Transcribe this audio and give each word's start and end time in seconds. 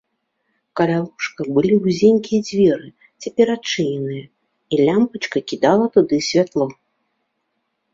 Каля 0.79 0.95
ложка 1.03 1.41
былі 1.57 1.73
вузенькія 1.83 2.39
дзверы, 2.49 2.89
цяпер 3.27 3.47
адчыненыя, 3.59 4.25
і 4.73 4.83
лямпачка 4.85 5.37
кідала 5.49 5.85
туды 5.97 6.15
святло. 6.33 6.65